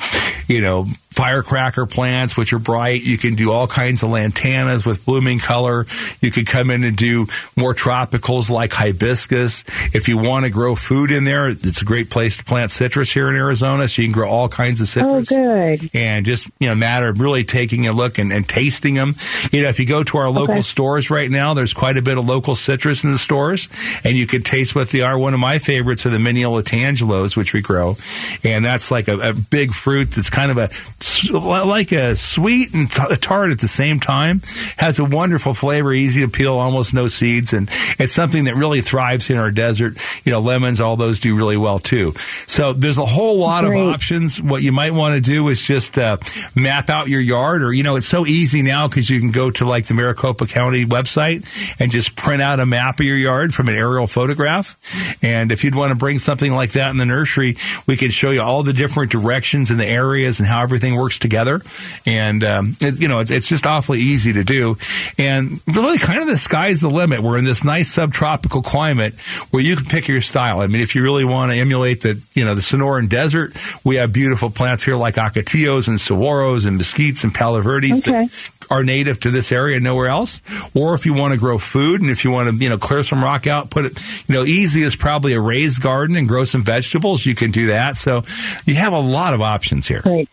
[0.47, 0.87] you know,
[1.21, 3.03] firecracker plants, which are bright.
[3.03, 5.85] You can do all kinds of lantanas with blooming color.
[6.19, 9.63] You could come in and do more tropicals like hibiscus.
[9.93, 13.11] If you want to grow food in there, it's a great place to plant citrus
[13.13, 13.87] here in Arizona.
[13.87, 15.89] So you can grow all kinds of Oh, citrus good.
[15.93, 19.15] and just you know matter of really taking a look and, and tasting them
[19.51, 20.61] you know if you go to our local Okay.
[20.63, 23.69] stores right now there's quite a bit of local citrus in the stores
[24.03, 27.37] and you could taste what they are one of my favorites are the Minneola tangelos
[27.37, 27.95] which we grow
[28.43, 30.69] and that's like a, a big fruit that's kind of a
[31.31, 34.41] like a sweet and t- tart at the same time
[34.77, 38.81] has a wonderful flavor easy to peel almost no seeds and it's something that really
[38.81, 39.97] thrives in our desert.
[40.25, 42.13] You know lemons all those do really well too.
[42.47, 43.79] So there's a whole lot Great.
[43.79, 44.41] of options.
[44.41, 46.17] What you might want to do is just uh,
[46.55, 49.51] map out your yard or you know it's so easy now because you can go
[49.51, 53.53] to like the maricopa county website and just print out a map of your yard
[53.53, 54.77] from an aerial photograph.
[55.23, 57.55] And if you'd want to bring something like that in the nursery
[57.85, 61.19] we could show you all the different directions and the areas and how everything works
[61.19, 61.61] together.
[62.05, 64.77] And um, it, you know it's, it's just awfully easy to do.
[65.17, 67.21] And really kind of the sky's the limit.
[67.21, 69.13] We're in this nice subtropical climate
[69.51, 70.61] where you can pick your style.
[70.61, 73.95] I mean if you really want to emulate the you know the sonoran desert we
[73.97, 78.25] have beautiful plants here like ocotillos and saguaros and mesquites and palo verdes Okay.
[78.25, 80.41] that are native to this area and nowhere else.
[80.73, 83.03] Or if you want to grow food and if you want to you know clear
[83.03, 86.43] some rock out put it you know easy is probably a raised garden and grow
[86.45, 87.25] some vegetables.
[87.25, 87.97] You can do that.
[87.97, 88.23] So
[88.65, 90.01] you have a lot of options here.
[90.01, 90.29] Great.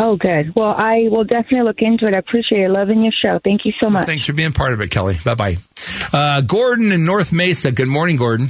[0.00, 0.54] Oh, good.
[0.54, 2.14] Well, I will definitely look into it.
[2.14, 2.70] I appreciate it.
[2.70, 3.38] Loving your show.
[3.42, 4.06] Thank you so much.
[4.06, 5.18] Thanks for being part of it, Kelly.
[5.24, 5.56] Bye bye.
[6.12, 7.72] Uh, Gordon in North Mesa.
[7.72, 8.48] Good morning, Gordon.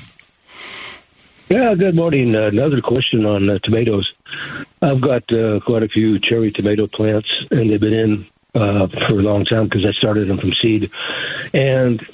[1.49, 2.34] Yeah, good morning.
[2.34, 4.12] Uh, another question on uh, tomatoes.
[4.82, 9.18] I've got uh, quite a few cherry tomato plants, and they've been in uh, for
[9.18, 10.90] a long time because I started them from seed.
[11.55, 12.07] And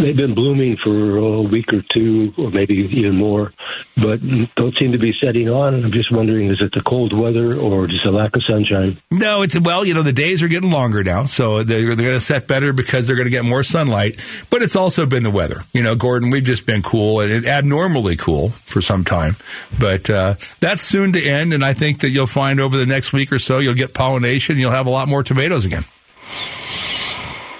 [0.00, 3.52] they've been blooming for a week or two, or maybe even more,
[3.96, 4.20] but
[4.56, 5.74] don't seem to be setting on.
[5.84, 8.98] I'm just wondering is it the cold weather or just a lack of sunshine?
[9.10, 12.18] No, it's well, you know, the days are getting longer now, so they're, they're going
[12.18, 14.20] to set better because they're going to get more sunlight.
[14.50, 15.60] But it's also been the weather.
[15.72, 19.36] You know, Gordon, we've just been cool and abnormally cool for some time.
[19.78, 23.12] But uh, that's soon to end, and I think that you'll find over the next
[23.12, 24.58] week or so you'll get pollination.
[24.58, 25.84] You'll have a lot more tomatoes again.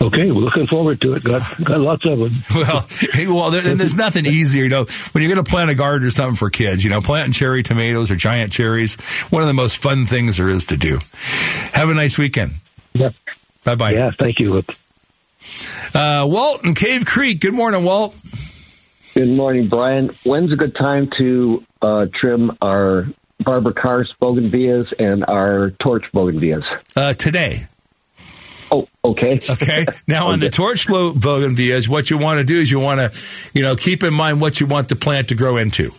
[0.02, 1.22] Okay, we're looking forward to it.
[1.22, 2.42] Got, got lots of them.
[2.54, 5.70] Well, hey, well, there, and there's nothing easier, you know, when you're going to plant
[5.70, 8.94] a garden or something for kids, you know, planting cherry tomatoes or giant cherries,
[9.30, 11.00] one of the most fun things there is to do.
[11.72, 12.52] Have a nice weekend.
[12.94, 13.10] Yeah.
[13.64, 13.92] Bye bye.
[13.92, 14.62] Yeah, thank you.
[15.94, 17.40] Uh, Walt in Cave Creek.
[17.40, 18.16] Good morning, Walt.
[19.14, 20.10] Good morning, Brian.
[20.24, 23.08] When's a good time to uh, trim our
[23.40, 26.64] Barbara Karst bougainvilleas and our torch bougainvilleas?
[26.96, 27.66] Uh, today.
[28.72, 29.40] Oh, okay.
[29.50, 29.84] Okay.
[30.06, 33.18] Now on the torch lo- bougainvilleas, what you want to do is you want to,
[33.52, 35.90] you know, keep in mind what you want the plant to grow into.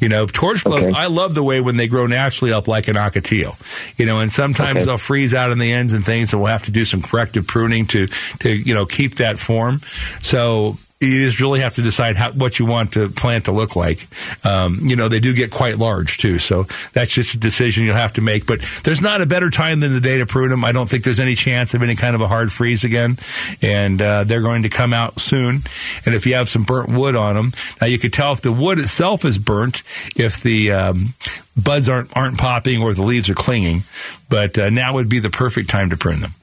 [0.00, 0.92] You know, torch glows, Okay.
[0.96, 3.54] I love the way when they grow naturally up like an ocotillo.
[3.98, 4.84] You know, and sometimes Okay.
[4.86, 7.46] they'll freeze out in the ends and things, and we'll have to do some corrective
[7.46, 8.08] pruning to,
[8.40, 9.78] to, you know, keep that form.
[10.20, 13.74] So, you just really have to decide how, what you want the plant to look
[13.74, 14.06] like.
[14.44, 17.94] Um, you know, they do get quite large too, so that's just a decision you'll
[17.94, 18.46] have to make.
[18.46, 20.62] But there's not a better time than the day to prune them.
[20.62, 23.16] I don't think there's any chance of any kind of a hard freeze again,
[23.62, 25.62] and uh, they're going to come out soon.
[26.04, 28.52] And if you have some burnt wood on them, now you could tell if the
[28.52, 29.82] wood itself is burnt
[30.16, 31.14] if the um,
[31.56, 33.84] buds aren't aren't popping or the leaves are clinging.
[34.28, 36.34] But uh, now would be the perfect time to prune them.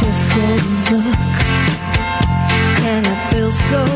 [0.00, 1.18] Just one look,
[2.84, 3.86] and I feel so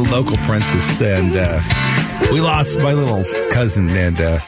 [0.00, 1.00] little local princess.
[1.00, 1.60] And uh,
[2.32, 4.38] we lost my little cousin, and uh,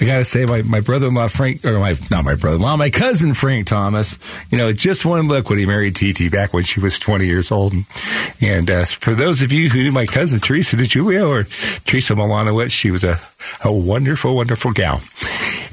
[0.00, 3.66] I gotta say, my, my brother-in-law Frank, or my not my brother-in-law, my cousin Frank
[3.66, 4.18] Thomas.
[4.50, 7.50] You know, just one look when he married TT back when she was 20 years
[7.50, 7.72] old.
[8.40, 11.44] And, uh, for those of you who knew my cousin Teresa DeJulia or
[11.84, 13.18] Teresa Milanowicz, she was a
[13.64, 15.00] a wonderful, wonderful gal.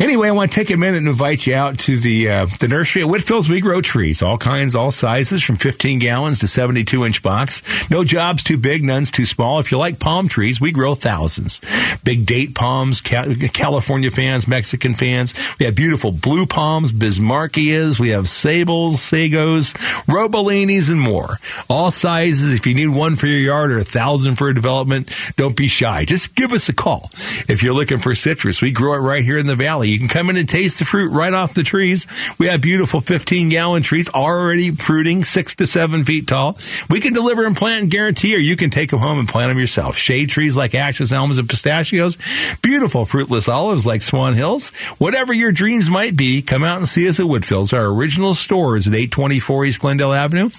[0.03, 2.67] Anyway, I want to take a minute and invite you out to the uh, the
[2.67, 3.47] nursery at Whitfill's.
[3.47, 7.61] We grow trees, all kinds, all sizes, from 15 gallons to 72 inch box.
[7.89, 9.59] No jobs too big, none's too small.
[9.59, 11.61] If you like palm trees, we grow thousands.
[12.03, 15.33] Big date palms, California fans, Mexican fans.
[15.57, 17.97] We have beautiful blue palms, Bismarckias.
[17.97, 19.73] We have sables, sagos,
[20.03, 21.37] robolinis, and more.
[21.69, 22.51] All sizes.
[22.51, 25.67] If you need one for your yard or a thousand for a development, don't be
[25.67, 26.03] shy.
[26.03, 27.09] Just give us a call.
[27.47, 29.92] If you're looking for citrus, we grow it right here in the valley.
[29.93, 32.07] You can come in and taste the fruit right off the trees.
[32.39, 36.57] We have beautiful 15 gallon trees already fruiting six to seven feet tall.
[36.89, 39.51] We can deliver and plant and guarantee, or you can take them home and plant
[39.51, 39.95] them yourself.
[39.95, 42.17] Shade trees like ashes, elms, and pistachios.
[42.63, 44.69] Beautiful fruitless olives like Swan Hills.
[44.97, 47.71] Whatever your dreams might be, come out and see us at Whitfills.
[47.71, 50.49] Our original store is at 824 East Glendale Avenue.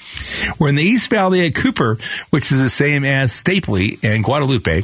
[0.60, 1.98] We're in the East Valley at Cooper,
[2.30, 4.82] which is the same as Stapley and Guadalupe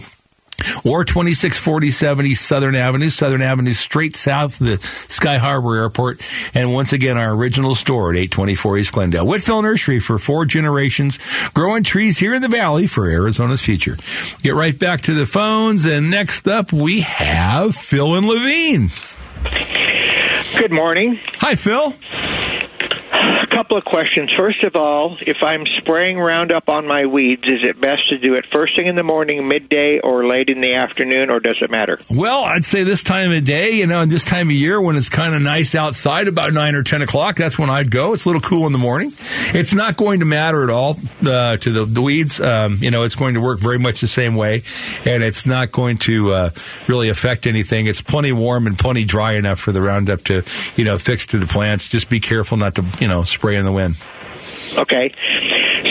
[0.84, 6.20] or 2647 East Southern Avenue, Southern Avenue straight south of the Sky Harbor Airport.
[6.54, 9.26] And once again, our original store at 824 East Glendale.
[9.26, 11.18] Whitfill Nursery for four generations,
[11.54, 13.96] growing trees here in the valley for Arizona's future.
[14.42, 15.84] Get right back to the phones.
[15.84, 18.90] And next up, we have Phil and Laveen.
[20.60, 21.18] Good morning.
[21.38, 21.94] Hi, Phil.
[23.60, 24.30] Couple of questions.
[24.38, 28.36] First of all, if I'm spraying Roundup on my weeds, is it best to do
[28.36, 31.70] it first thing in the morning, midday, or late in the afternoon, or does it
[31.70, 32.00] matter?
[32.08, 34.96] Well, I'd say this time of day, you know, and this time of year when
[34.96, 38.14] it's kind of nice outside, about nine or ten o'clock, that's when I'd go.
[38.14, 39.12] It's a little cool in the morning.
[39.52, 40.96] It's not going to matter at all
[41.26, 42.40] uh, to the, the weeds.
[42.40, 44.62] Um, you know, it's going to work very much the same way,
[45.04, 46.50] and it's not going to uh,
[46.88, 47.88] really affect anything.
[47.88, 50.44] It's plenty warm and plenty dry enough for the Roundup to,
[50.76, 51.88] you know, fix to the plants.
[51.88, 53.96] Just be careful not to, you know, spray in the wind.
[54.78, 55.12] Okay.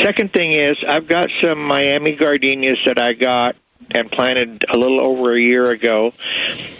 [0.03, 3.55] Second thing is, I've got some Miami gardenias that I got
[3.91, 6.14] and planted a little over a year ago.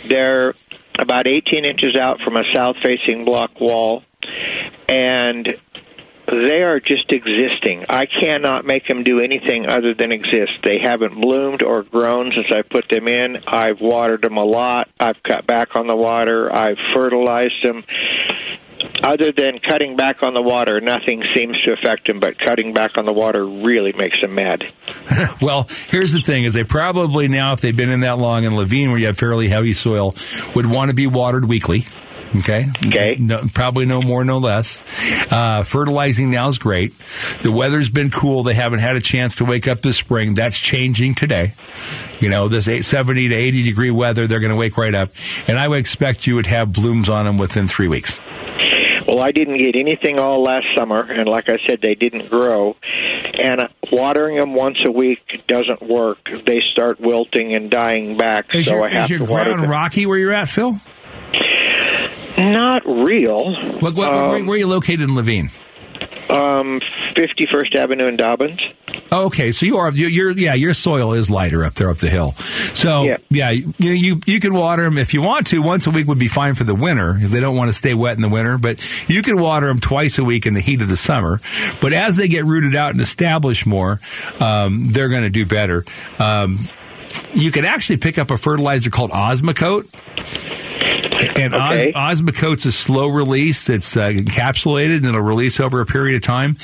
[0.06, 0.54] They're
[1.00, 4.04] about 18 inches out from a south facing block wall,
[4.88, 5.48] and
[6.28, 7.86] they are just existing.
[7.90, 10.52] I cannot make them do anything other than exist.
[10.64, 13.38] They haven't bloomed or grown since I put them in.
[13.48, 14.90] I've watered them a lot.
[15.00, 16.54] I've cut back on the water.
[16.54, 17.84] I've fertilized them.
[19.04, 22.98] Other than cutting back on the water, nothing seems to affect them, but cutting back
[22.98, 24.72] on the water really makes them mad.
[25.42, 28.54] well, here's the thing: is they probably now, if they've been in that long in
[28.54, 30.14] Laveen, where you have fairly heavy soil,
[30.56, 31.84] would want to be watered weekly.
[32.38, 32.66] Okay.
[32.86, 33.16] Okay.
[33.18, 34.84] No, probably no more, no less.
[35.32, 36.94] Uh, fertilizing now is great.
[37.42, 38.44] The weather's been cool.
[38.44, 40.36] They haven't had a chance to wake up this spring.
[40.36, 41.54] That's changing today.
[42.20, 45.10] You know, this eight, 70 to 80 degree weather, they're going to wake right up.
[45.48, 48.20] And I would expect you would have blooms on them within three weeks.
[49.20, 52.78] Well, I didn't get anything all last summer, and like I said, they didn't grow.
[53.38, 56.20] And uh, watering them once a week doesn't work.
[56.46, 59.50] They start wilting and dying back, Is so your, I have is your to water
[59.50, 59.70] ground them.
[59.70, 60.72] rocky where you're at, Phil?
[62.38, 63.56] Not real.
[63.82, 65.54] What, what, where, where are you located in Laveen?
[66.30, 66.80] Um,
[67.16, 68.60] 51st Avenue in Dobbins.
[69.12, 72.10] Okay, so you are you- you're yeah your soil is lighter up there up the
[72.10, 72.34] hill.
[72.76, 75.62] So yeah, you, you you can water them if you want to.
[75.62, 77.14] Once a week would be fine for the winter.
[77.20, 80.20] They don't want to stay wet in the winter, but you can water them twice
[80.20, 81.42] a week in the heat of the summer.
[81.82, 84.00] But as they get rooted out and establish more,
[84.40, 85.84] um, they're going to do better.
[86.20, 86.60] Um,
[87.34, 89.88] you can actually pick up a fertilizer called Osmocote.
[91.40, 91.92] And Okay.
[91.94, 93.70] Os- Osmocote's a slow release.
[93.70, 96.56] It's uh, encapsulated and it'll release over a period of time.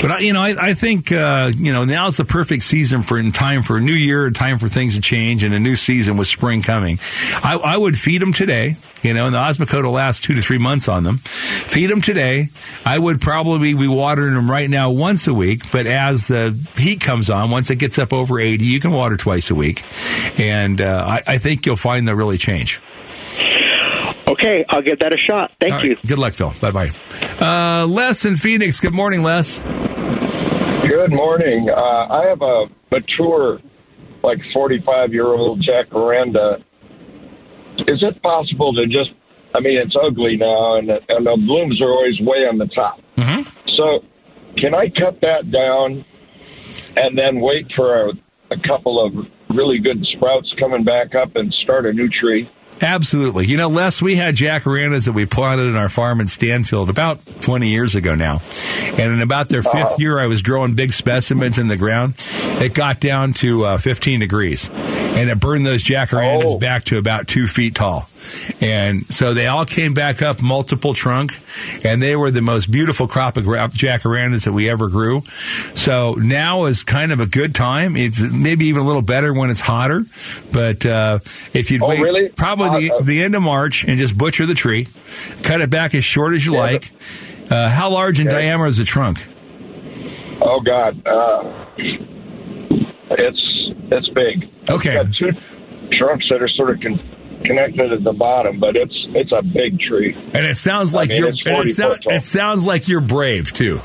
[0.00, 3.02] But I, you know, I, I think uh, you know now is the perfect season
[3.02, 5.76] for in time for a new year, time for things to change, and a new
[5.76, 6.98] season with spring coming.
[7.42, 8.76] I, I would feed them today.
[9.02, 11.18] You know, and the Osmocote will last two to three months on them.
[11.18, 12.48] Feed them today.
[12.86, 17.02] I would probably be watering them right now once a week, but as the heat
[17.02, 19.84] comes on, once it gets up over 80, you can water twice a week.
[20.40, 22.80] And uh, I, I think you'll find they'll really change.
[24.26, 25.52] Okay, I'll give that a shot.
[25.60, 25.88] Thank All right.
[25.90, 25.96] you.
[26.06, 26.52] Good luck, Phil.
[26.60, 26.90] Bye bye.
[27.40, 28.80] Uh, Les in Phoenix.
[28.80, 29.62] Good morning, Les.
[29.62, 31.68] Good morning.
[31.70, 33.60] Uh, I have a mature,
[34.22, 36.62] like 45 year old jacaranda.
[37.78, 39.10] Is it possible to just,
[39.54, 43.00] I mean, it's ugly now and, and the blooms are always way on the top.
[43.16, 43.70] Mm-hmm.
[43.76, 44.04] So,
[44.56, 46.04] can I cut that down
[46.96, 48.12] and then wait for a,
[48.50, 52.48] a couple of really good sprouts coming back up and start a new tree?
[52.84, 53.46] Absolutely.
[53.46, 57.18] You know, Les, we had jacarandas that we planted in our farm in Stanfield about
[57.40, 58.42] 20 years ago now.
[58.82, 62.14] And in about their fifth year, I was growing big specimens in the ground.
[62.18, 67.26] It got down to uh, 15 degrees and it burned those jacarandas back to about
[67.26, 68.06] two feet tall.
[68.60, 71.32] And so they all came back up multiple trunk
[71.84, 75.22] and they were the most beautiful crop of jacarandas that we ever grew.
[75.74, 77.96] So now is kind of a good time.
[77.96, 80.04] It's maybe even a little better when it's hotter,
[80.52, 81.18] but uh,
[81.52, 82.28] if you'd Oh, wait really?
[82.30, 84.88] probably the, Uh, uh, the end of March and just butcher the tree,
[85.42, 86.90] cut it back as short as you like.
[87.50, 89.24] Uh, how large in diameter is the trunk?
[90.40, 91.52] Oh God, uh,
[93.10, 94.48] it's it's big.
[94.70, 94.96] Okay.
[94.98, 96.98] It's got two trunks that are sort of con-
[97.44, 100.14] connected at the bottom, but it's it's a big tree.
[100.34, 101.28] And it sounds I like mean, you're.
[101.30, 103.80] it's and 40 it, sound- it sounds like you're brave too.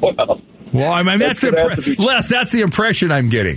[0.00, 0.40] well,
[0.72, 2.28] Well, I mean that's impre- be- Les.
[2.28, 3.56] That's the impression I'm getting.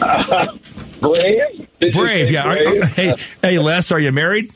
[1.00, 1.68] brave.
[1.80, 2.44] Did Brave, yeah.
[2.44, 2.82] Brave?
[2.82, 4.50] are- hey, hey, Les, are you married?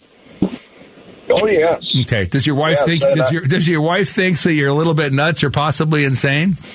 [1.30, 1.84] Oh yes.
[2.06, 2.24] Okay.
[2.24, 3.02] Does your wife Yes, think?
[3.02, 6.04] Does I- your, does your wife think that You're a little bit nuts or possibly
[6.04, 6.56] insane?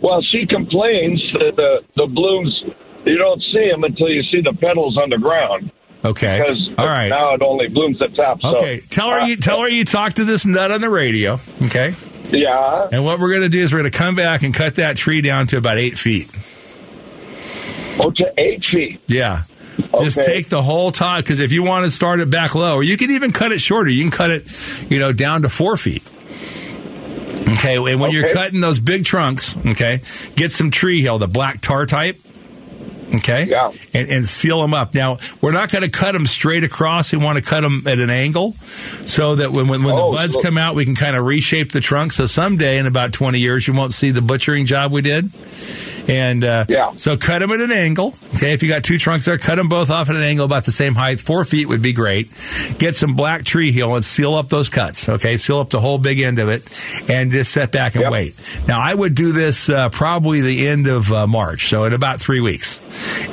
[0.00, 2.62] Well, she complains that the the blooms
[3.04, 5.70] you don't see them until you see the petals on the ground.
[6.04, 6.38] Okay.
[6.40, 7.08] Because All right.
[7.08, 8.42] now it only blooms at top.
[8.42, 8.80] so- Okay.
[8.90, 11.38] Tell her you tell her you talked to this nut on the radio.
[11.64, 11.94] Okay.
[12.30, 12.88] Yeah.
[12.90, 14.96] And what we're going to do is we're going to come back and cut that
[14.96, 16.28] tree down to about eight feet.
[18.00, 19.00] Oh, to eight feet.
[19.06, 19.42] Yeah.
[20.00, 20.26] Just Okay.
[20.34, 22.96] take the whole top because if you want to start it back low, or you
[22.96, 23.90] can even cut it shorter.
[23.90, 26.02] You can cut it, you know, down to four feet.
[27.52, 30.00] Okay, and when you're cutting those big trunks, okay,
[30.36, 32.18] get some tree hill, the black tar type.
[33.14, 33.70] Okay, Yeah.
[33.94, 34.94] and, and seal them up.
[34.94, 37.12] Now we're not going to cut them straight across.
[37.12, 38.52] We want to cut them at an angle,
[39.04, 40.44] so that when when, when Oh, the buds look.
[40.44, 42.12] come out, we can kind of reshape the trunk.
[42.12, 45.30] So someday, in about twenty years, you won't see the butchering job we did.
[46.08, 46.92] And uh, Yeah.
[46.96, 48.14] so cut them at an angle.
[48.34, 50.64] Okay, if you got two trunks there, cut them both off at an angle about
[50.64, 51.20] the same height.
[51.20, 52.28] Four feet would be great.
[52.78, 55.08] Get some black tree heel and seal up those cuts.
[55.08, 56.66] Okay, seal up the whole big end of it,
[57.08, 58.12] and just set back and Yep.
[58.12, 58.34] wait.
[58.66, 62.20] Now I would do this uh, probably the end of uh, March, so in about
[62.20, 62.80] three weeks,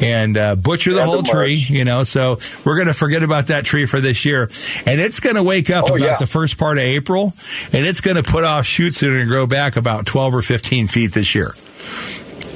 [0.01, 1.65] and uh, butcher the whole tree.
[1.67, 4.43] You know, so we're going to forget about that tree for this year,
[4.86, 6.17] and it's going to wake up Oh, about yeah.
[6.17, 7.34] the first part of April,
[7.73, 10.34] and it's going to put off shoots that are going to grow back about twelve
[10.36, 11.53] or fifteen feet this year.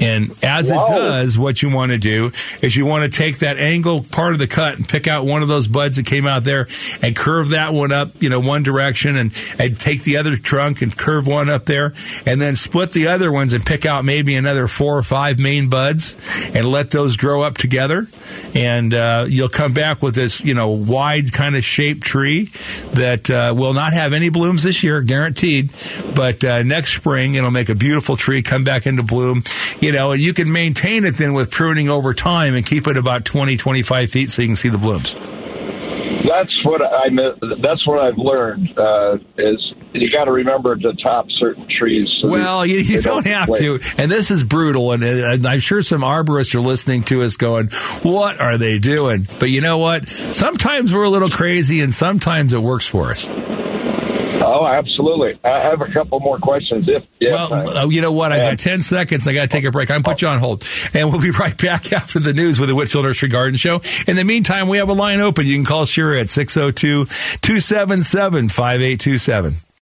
[0.01, 0.85] And as Wow.
[0.85, 2.31] it does, what you want to do
[2.61, 5.41] is you want to take that angle part of the cut and pick out one
[5.41, 6.67] of those buds that came out there
[7.01, 10.81] and curve that one up, you know, one direction and, and take the other trunk
[10.81, 11.93] and curve one up there
[12.25, 15.69] and then split the other ones and pick out maybe another four or five main
[15.69, 16.15] buds
[16.53, 18.05] and let those grow up together.
[18.53, 22.49] And, uh, you'll come back with this, you know, wide kind of shaped tree
[22.93, 25.69] that, uh, will not have any blooms this year, guaranteed.
[26.15, 29.43] But, uh, next spring, it'll make a beautiful tree, come back into bloom,
[29.83, 32.95] you know, and you can maintain it then with pruning over time and keep it
[32.95, 35.13] about 20, 25 feet so you can see the blooms.
[36.23, 37.09] That's what I
[37.57, 42.09] that's what I've learned uh, is you got to remember to top certain trees.
[42.21, 43.79] so Well, you, you they don't have to.
[43.97, 44.93] And this is brutal.
[44.93, 47.67] And, and I'm sure some arborists are listening to us going,
[48.03, 49.27] what are they doing?
[49.37, 50.07] But you know what?
[50.07, 53.27] Sometimes we're a little crazy and sometimes it works for us.
[54.41, 55.39] Oh, absolutely.
[55.43, 56.87] I have a couple more questions.
[56.87, 58.31] If, if Well, uh, you know what?
[58.31, 59.27] I got 10 seconds.
[59.27, 59.91] I got to take a break.
[59.91, 60.67] I'm put you on hold.
[60.93, 63.81] And we'll be right back after the news with the Whitfill Nursery Garden Show.
[64.07, 65.45] In the meantime, we have a line open.
[65.45, 69.55] You can call Shira at 602 277 5827.